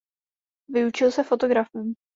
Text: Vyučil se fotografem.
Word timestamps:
Vyučil 0.67 1.11
se 1.11 1.23
fotografem. 1.23 1.93